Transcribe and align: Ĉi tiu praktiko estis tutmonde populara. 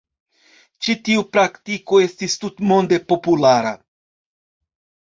Ĉi 0.87 0.95
tiu 1.09 1.25
praktiko 1.35 2.01
estis 2.07 2.39
tutmonde 2.47 3.01
populara. 3.15 3.79